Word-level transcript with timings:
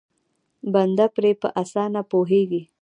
بنده 0.73 1.05
پرې 1.15 1.31
په 1.41 1.47
اسانه 1.61 2.01
پوهېږي. 2.11 2.61